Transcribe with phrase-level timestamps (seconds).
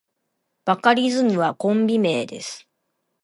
[0.65, 2.67] バカリズムはコンビ名です。